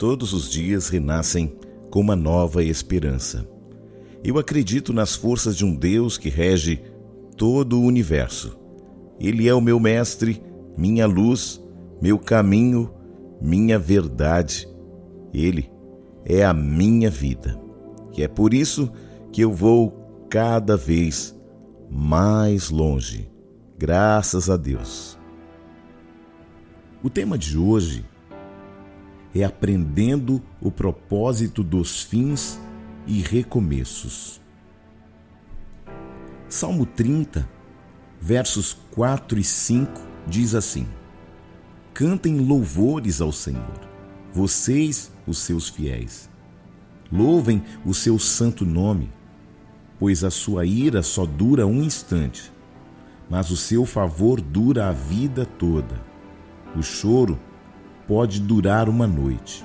[0.00, 1.54] Todos os dias renascem
[1.90, 3.46] com uma nova esperança.
[4.24, 6.82] Eu acredito nas forças de um Deus que rege
[7.36, 8.58] todo o universo.
[9.20, 10.42] Ele é o meu mestre,
[10.74, 11.62] minha luz,
[12.00, 12.90] meu caminho,
[13.42, 14.66] minha verdade.
[15.34, 15.70] Ele
[16.24, 17.60] é a minha vida.
[18.16, 18.90] E é por isso
[19.30, 21.38] que eu vou cada vez
[21.90, 23.30] mais longe.
[23.78, 25.18] Graças a Deus.
[27.02, 28.02] O tema de hoje
[29.34, 32.60] é aprendendo o propósito dos fins
[33.06, 34.40] e recomeços.
[36.48, 37.48] Salmo 30,
[38.20, 39.92] versos 4 e 5
[40.26, 40.86] diz assim:
[41.94, 43.80] Cantem louvores ao Senhor,
[44.32, 46.28] vocês, os seus fiéis.
[47.12, 49.10] Louvem o seu santo nome,
[49.98, 52.52] pois a sua ira só dura um instante,
[53.28, 56.00] mas o seu favor dura a vida toda.
[56.76, 57.38] O choro
[58.10, 59.64] pode durar uma noite,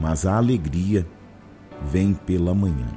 [0.00, 1.06] mas a alegria
[1.84, 2.88] vem pela manhã.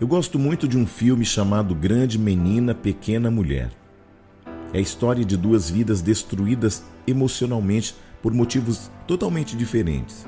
[0.00, 3.70] Eu gosto muito de um filme chamado Grande Menina, Pequena Mulher.
[4.72, 10.26] É a história de duas vidas destruídas emocionalmente por motivos totalmente diferentes,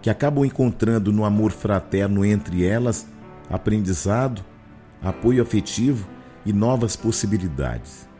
[0.00, 3.08] que acabam encontrando no amor fraterno entre elas
[3.50, 4.40] aprendizado,
[5.02, 6.08] apoio afetivo
[6.46, 8.13] e novas possibilidades.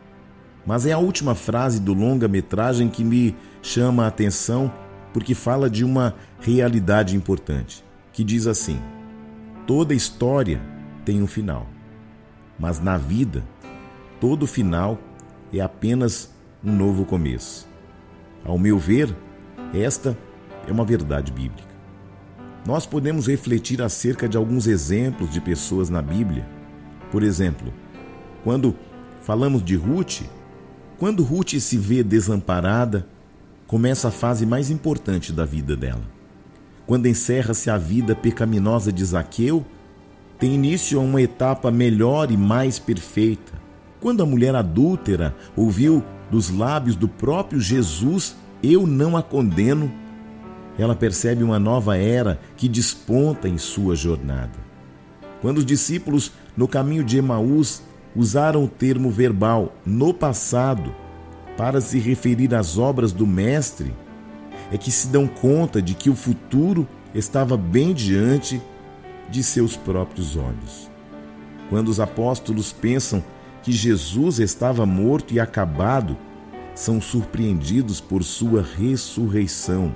[0.65, 4.71] Mas é a última frase do longa-metragem que me chama a atenção
[5.13, 8.79] porque fala de uma realidade importante, que diz assim:
[9.67, 10.61] toda história
[11.05, 11.67] tem um final,
[12.59, 13.43] mas na vida,
[14.19, 14.97] todo final
[15.53, 17.67] é apenas um novo começo.
[18.43, 19.15] Ao meu ver,
[19.73, 20.17] esta
[20.67, 21.75] é uma verdade bíblica.
[22.65, 26.47] Nós podemos refletir acerca de alguns exemplos de pessoas na Bíblia.
[27.11, 27.71] Por exemplo,
[28.43, 28.75] quando
[29.21, 30.23] falamos de Ruth,
[30.97, 33.07] quando Ruth se vê desamparada,
[33.67, 36.03] começa a fase mais importante da vida dela.
[36.85, 39.65] Quando encerra-se a vida pecaminosa de Zaqueu,
[40.37, 43.53] tem início uma etapa melhor e mais perfeita.
[43.99, 49.91] Quando a mulher adúltera ouviu dos lábios do próprio Jesus: Eu não a condeno,
[50.77, 54.65] ela percebe uma nova era que desponta em sua jornada.
[55.41, 57.81] Quando os discípulos, no caminho de Emaús,
[58.15, 60.93] usaram o termo verbal no passado
[61.57, 63.93] para se referir às obras do Mestre,
[64.71, 68.61] é que se dão conta de que o futuro estava bem diante
[69.29, 70.89] de seus próprios olhos.
[71.69, 73.23] Quando os apóstolos pensam
[73.63, 76.17] que Jesus estava morto e acabado,
[76.75, 79.95] são surpreendidos por sua ressurreição,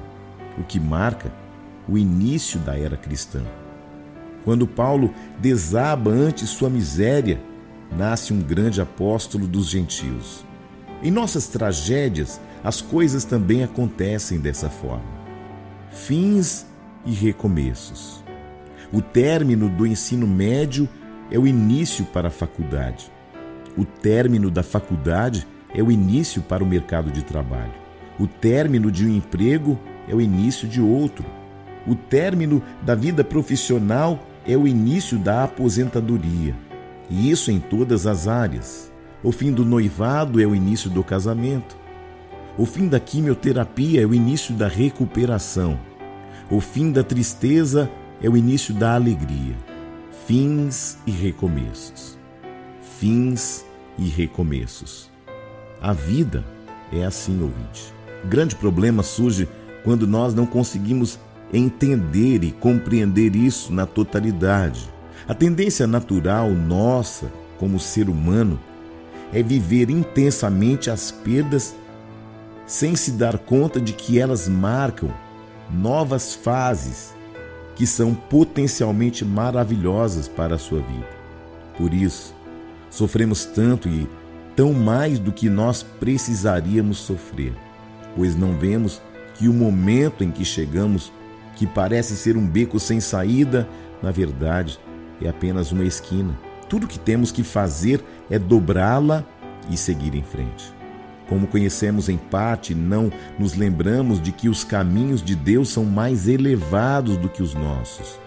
[0.57, 1.31] o que marca
[1.87, 3.43] o início da era cristã.
[4.43, 7.41] Quando Paulo desaba ante sua miséria,
[7.91, 10.45] nasce um grande apóstolo dos gentios.
[11.01, 15.19] Em nossas tragédias, as coisas também acontecem dessa forma.
[15.89, 16.65] Fins
[17.05, 18.23] e recomeços.
[18.91, 20.89] O término do ensino médio
[21.31, 23.11] é o início para a faculdade.
[23.77, 27.73] O término da faculdade é o início para o mercado de trabalho.
[28.19, 31.25] O término de um emprego é o início de outro.
[31.87, 36.55] O término da vida profissional é o início da aposentadoria
[37.09, 38.91] e isso em todas as áreas.
[39.23, 41.77] O fim do noivado é o início do casamento.
[42.57, 45.79] O fim da quimioterapia é o início da recuperação.
[46.49, 47.89] O fim da tristeza
[48.21, 49.55] é o início da alegria.
[50.25, 52.17] Fins e recomeços.
[52.99, 53.65] Fins
[53.97, 55.09] e recomeços.
[55.81, 56.43] A vida
[56.91, 57.93] é assim, ouvinte.
[58.25, 59.47] Grande problema surge
[59.83, 61.19] quando nós não conseguimos
[61.53, 64.89] entender e compreender isso na totalidade.
[65.29, 68.59] A tendência natural nossa, como ser humano,
[69.31, 71.75] é viver intensamente as perdas
[72.65, 75.13] sem se dar conta de que elas marcam
[75.69, 77.13] novas fases
[77.75, 81.07] que são potencialmente maravilhosas para a sua vida.
[81.77, 82.33] Por isso,
[82.89, 84.09] sofremos tanto e
[84.55, 87.53] tão mais do que nós precisaríamos sofrer,
[88.15, 88.99] pois não vemos
[89.35, 91.13] que o momento em que chegamos,
[91.55, 93.69] que parece ser um beco sem saída,
[94.01, 94.79] na verdade
[95.21, 96.37] é apenas uma esquina.
[96.67, 99.23] Tudo que temos que fazer é dobrá-la
[99.69, 100.73] e seguir em frente.
[101.27, 106.27] Como conhecemos em parte, não nos lembramos de que os caminhos de Deus são mais
[106.27, 108.19] elevados do que os nossos.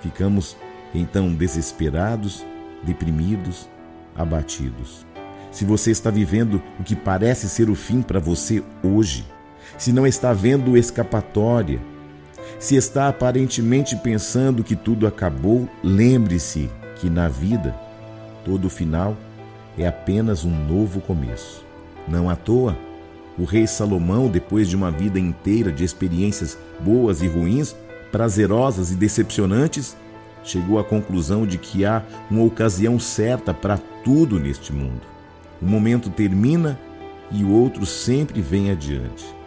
[0.00, 0.56] Ficamos
[0.94, 2.44] então desesperados,
[2.82, 3.68] deprimidos,
[4.16, 5.06] abatidos.
[5.50, 9.24] Se você está vivendo o que parece ser o fim para você hoje,
[9.78, 11.80] se não está vendo escapatória,
[12.60, 17.74] se está aparentemente pensando que tudo acabou, lembre-se que na vida
[18.44, 19.16] todo final
[19.78, 21.64] é apenas um novo começo.
[22.06, 22.76] Não à toa,
[23.38, 27.74] O rei Salomão, depois de uma vida inteira de experiências boas e ruins,
[28.12, 29.96] prazerosas e decepcionantes,
[30.44, 35.00] chegou à conclusão de que há uma ocasião certa para tudo neste mundo.
[35.62, 36.78] O momento termina
[37.30, 39.39] e o outro sempre vem adiante.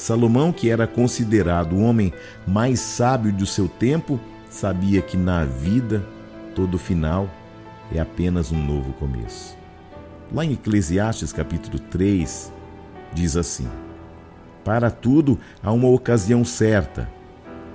[0.00, 2.12] Salomão, que era considerado o homem
[2.46, 4.18] mais sábio do seu tempo,
[4.48, 6.04] sabia que na vida
[6.54, 7.30] todo final
[7.92, 9.56] é apenas um novo começo.
[10.32, 12.52] Lá em Eclesiastes capítulo 3,
[13.12, 13.68] diz assim:
[14.64, 17.08] Para tudo há uma ocasião certa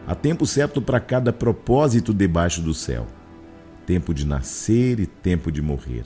[0.07, 3.07] Há tempo certo para cada propósito debaixo do céu.
[3.87, 6.05] Tempo de nascer e tempo de morrer.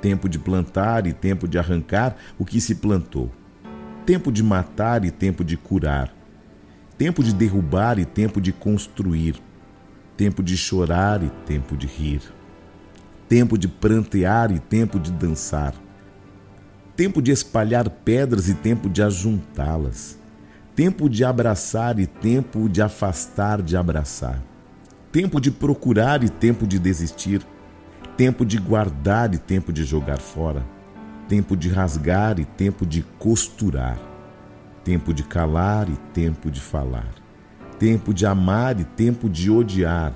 [0.00, 3.32] Tempo de plantar e tempo de arrancar o que se plantou.
[4.06, 6.14] Tempo de matar e tempo de curar.
[6.96, 9.36] Tempo de derrubar e tempo de construir.
[10.16, 12.22] Tempo de chorar e tempo de rir.
[13.28, 15.74] Tempo de prantear e tempo de dançar.
[16.96, 20.18] Tempo de espalhar pedras e tempo de ajuntá-las
[20.74, 24.42] tempo de abraçar e tempo de afastar de abraçar,
[25.12, 27.42] tempo de procurar e tempo de desistir,
[28.16, 30.66] tempo de guardar e tempo de jogar fora,
[31.28, 33.98] tempo de rasgar e tempo de costurar,
[34.82, 37.14] tempo de calar e tempo de falar,
[37.78, 40.12] tempo de amar e tempo de odiar,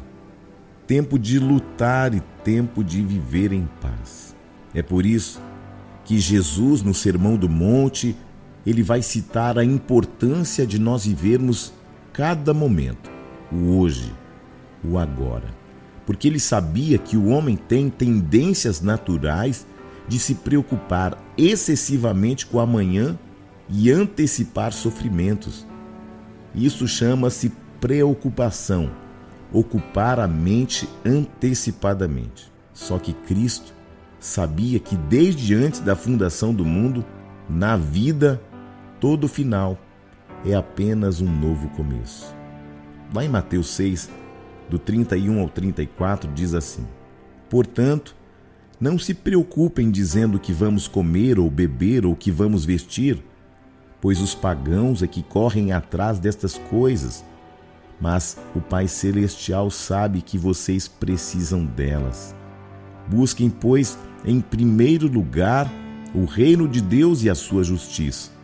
[0.86, 4.34] tempo de lutar e tempo de viver em paz.
[4.74, 5.40] É por isso
[6.04, 8.16] que Jesus, no Sermão do Monte,
[8.64, 11.72] ele vai citar a importância de nós vivermos
[12.12, 13.10] cada momento,
[13.52, 14.12] o hoje,
[14.84, 15.56] o agora.
[16.06, 19.66] Porque ele sabia que o homem tem tendências naturais
[20.08, 23.18] de se preocupar excessivamente com amanhã
[23.68, 25.66] e antecipar sofrimentos.
[26.54, 28.90] Isso chama-se preocupação,
[29.52, 32.50] ocupar a mente antecipadamente.
[32.72, 33.74] Só que Cristo
[34.18, 37.04] sabia que desde antes da fundação do mundo,
[37.48, 38.40] na vida
[39.00, 39.78] Todo final
[40.44, 42.34] é apenas um novo começo.
[43.14, 44.10] Lá em Mateus 6,
[44.68, 46.84] do 31 ao 34, diz assim:
[47.48, 48.16] Portanto,
[48.80, 53.22] não se preocupem dizendo que vamos comer ou beber ou que vamos vestir,
[54.00, 57.24] pois os pagãos é que correm atrás destas coisas,
[58.00, 62.34] mas o Pai Celestial sabe que vocês precisam delas.
[63.08, 65.70] Busquem, pois, em primeiro lugar
[66.14, 68.38] o reino de Deus e a sua justiça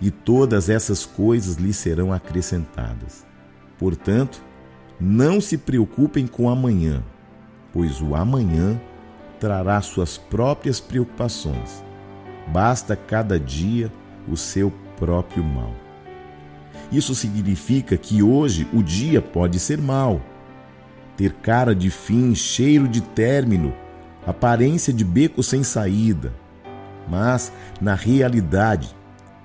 [0.00, 3.24] e todas essas coisas lhe serão acrescentadas.
[3.78, 4.42] Portanto,
[5.00, 7.02] não se preocupem com amanhã,
[7.72, 8.80] pois o amanhã
[9.38, 11.84] trará suas próprias preocupações.
[12.48, 13.90] Basta cada dia
[14.28, 15.72] o seu próprio mal.
[16.90, 20.20] Isso significa que hoje o dia pode ser mau,
[21.16, 23.72] ter cara de fim, cheiro de término,
[24.26, 26.32] aparência de beco sem saída.
[27.08, 28.94] Mas, na realidade,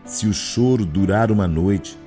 [0.05, 1.97] se o choro durar uma noite.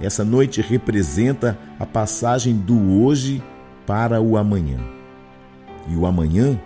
[0.00, 3.42] Essa noite representa a passagem do hoje
[3.86, 4.78] para o amanhã.
[5.88, 6.58] E o amanhã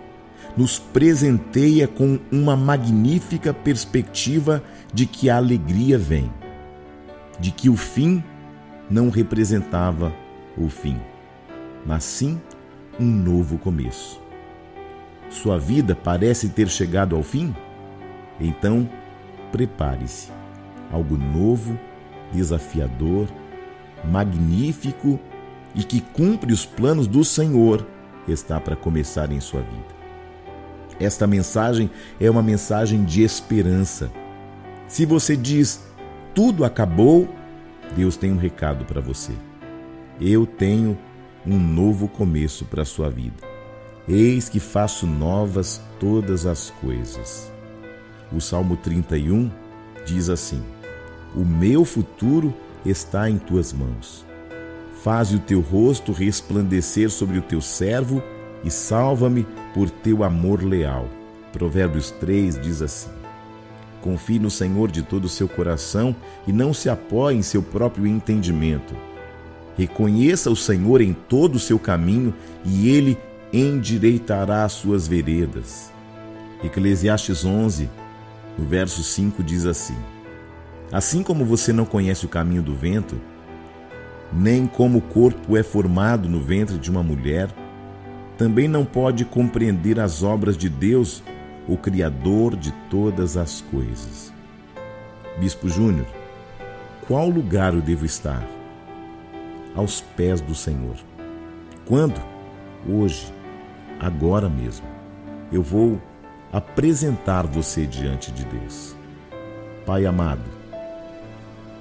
[0.55, 4.63] nos presenteia com uma magnífica perspectiva
[4.93, 6.31] de que a alegria vem,
[7.39, 8.23] de que o fim
[8.89, 10.13] não representava
[10.57, 10.99] o fim,
[11.85, 12.39] mas sim
[12.99, 14.21] um novo começo.
[15.29, 17.55] Sua vida parece ter chegado ao fim?
[18.39, 18.87] Então,
[19.51, 20.31] prepare-se
[20.91, 21.77] algo novo,
[22.31, 23.27] desafiador,
[24.05, 25.19] magnífico
[25.73, 27.85] e que cumpre os planos do Senhor
[28.27, 30.02] está para começar em sua vida.
[31.03, 34.11] Esta mensagem é uma mensagem de esperança.
[34.87, 35.83] Se você diz
[36.33, 37.27] tudo acabou,
[37.95, 39.33] Deus tem um recado para você.
[40.19, 40.97] Eu tenho
[41.45, 43.35] um novo começo para a sua vida.
[44.07, 47.51] Eis que faço novas todas as coisas.
[48.31, 49.51] O Salmo 31
[50.05, 50.63] diz assim:
[51.35, 52.53] o meu futuro
[52.85, 54.23] está em tuas mãos.
[55.03, 58.21] Faze o teu rosto resplandecer sobre o teu servo
[58.63, 61.07] e salva-me por teu amor leal.
[61.51, 63.09] Provérbios 3 diz assim:
[64.01, 66.15] Confie no Senhor de todo o seu coração
[66.47, 68.95] e não se apoie em seu próprio entendimento.
[69.77, 72.33] Reconheça o Senhor em todo o seu caminho
[72.65, 73.17] e ele
[73.51, 75.91] endireitará as suas veredas.
[76.63, 77.89] Eclesiastes 11,
[78.57, 79.97] no verso 5 diz assim:
[80.91, 83.19] Assim como você não conhece o caminho do vento,
[84.31, 87.49] nem como o corpo é formado no ventre de uma mulher,
[88.43, 91.23] também não pode compreender as obras de Deus,
[91.65, 94.33] o Criador de todas as coisas.
[95.39, 96.05] Bispo Júnior,
[97.07, 98.45] qual lugar eu devo estar?
[99.73, 100.97] Aos pés do Senhor.
[101.85, 102.21] Quando?
[102.85, 103.33] Hoje,
[103.97, 104.85] agora mesmo.
[105.49, 106.01] Eu vou
[106.51, 108.93] apresentar você diante de Deus.
[109.85, 110.51] Pai amado,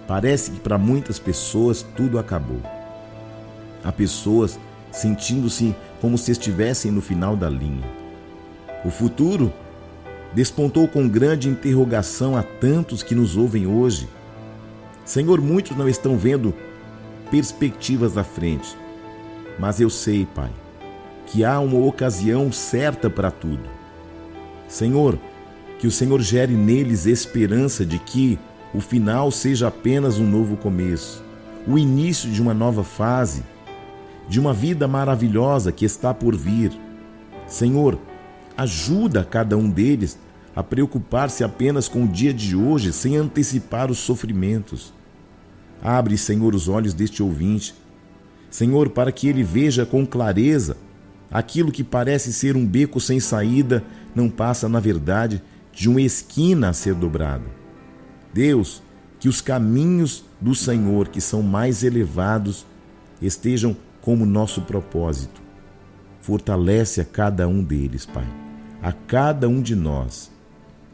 [0.06, 2.60] Parece que para muitas pessoas tudo acabou.
[3.82, 4.60] Há pessoas
[4.92, 7.84] sentindo-se como se estivessem no final da linha.
[8.84, 9.52] O futuro
[10.34, 14.08] despontou com grande interrogação a tantos que nos ouvem hoje.
[15.04, 16.54] Senhor, muitos não estão vendo
[17.30, 18.76] perspectivas à frente,
[19.58, 20.50] mas eu sei, Pai,
[21.26, 23.68] que há uma ocasião certa para tudo.
[24.68, 25.18] Senhor,
[25.78, 28.38] que o Senhor gere neles esperança de que
[28.74, 31.22] o final seja apenas um novo começo,
[31.66, 33.42] o início de uma nova fase,
[34.32, 36.72] de uma vida maravilhosa que está por vir.
[37.46, 37.98] Senhor,
[38.56, 40.18] ajuda cada um deles
[40.56, 44.94] a preocupar-se apenas com o dia de hoje sem antecipar os sofrimentos.
[45.82, 47.74] Abre, Senhor, os olhos deste ouvinte,
[48.48, 50.78] Senhor, para que ele veja com clareza
[51.30, 53.84] aquilo que parece ser um beco sem saída,
[54.14, 55.42] não passa, na verdade,
[55.74, 57.44] de uma esquina a ser dobrada.
[58.32, 58.82] Deus,
[59.20, 62.64] que os caminhos do Senhor, que são mais elevados,
[63.20, 65.40] estejam como nosso propósito.
[66.20, 68.26] Fortalece a cada um deles, Pai,
[68.82, 70.30] a cada um de nós.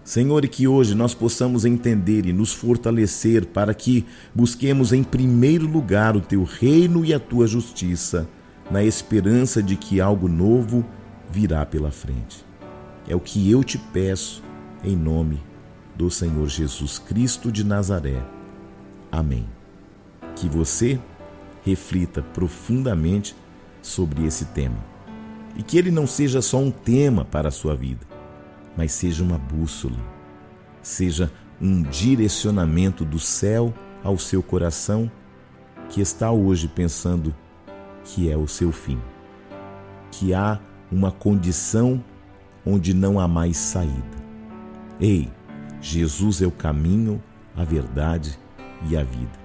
[0.04, 5.66] Senhor, e que hoje nós possamos entender e nos fortalecer para que busquemos em primeiro
[5.66, 8.26] lugar o teu reino e a tua justiça,
[8.70, 10.84] na esperança de que algo novo
[11.30, 12.44] virá pela frente.
[13.06, 14.42] É o que eu te peço
[14.82, 15.42] em nome
[15.94, 18.22] do Senhor Jesus Cristo de Nazaré.
[19.12, 19.46] Amém.
[20.36, 20.98] Que você
[21.68, 23.36] reflita profundamente
[23.82, 24.78] sobre esse tema
[25.56, 28.06] e que ele não seja só um tema para a sua vida,
[28.76, 29.98] mas seja uma bússola,
[30.82, 35.10] seja um direcionamento do céu ao seu coração
[35.88, 37.34] que está hoje pensando
[38.04, 39.00] que é o seu fim,
[40.10, 40.60] que há
[40.90, 42.02] uma condição
[42.64, 44.18] onde não há mais saída.
[45.00, 45.30] Ei,
[45.80, 47.22] Jesus é o caminho,
[47.56, 48.38] a verdade
[48.88, 49.38] e a vida.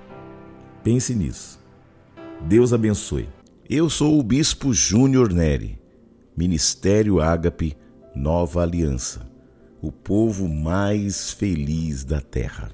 [0.84, 1.63] Pense nisso.
[2.48, 3.30] Deus abençoe.
[3.70, 5.80] Eu sou o Bispo Júnior Neri,
[6.36, 7.76] Ministério Ágape
[8.14, 9.26] Nova Aliança,
[9.82, 12.70] o povo mais feliz da terra.